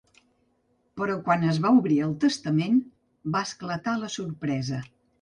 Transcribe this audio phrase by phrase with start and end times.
[1.01, 2.83] Però quan es va obrir el testament
[3.37, 4.87] va esclatar la sorpresa.